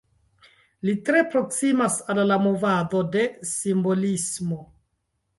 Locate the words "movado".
2.45-3.01